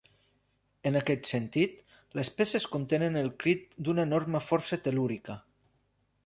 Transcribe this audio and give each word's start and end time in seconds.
En 0.91 0.95
aquest 1.01 1.27
sentit, 1.31 1.75
les 2.19 2.31
peces 2.39 2.65
contenen 2.77 3.19
el 3.21 3.29
crit 3.45 3.77
d’una 3.89 4.07
enorme 4.11 4.43
força 4.49 4.81
tel·lúrica. 4.89 5.39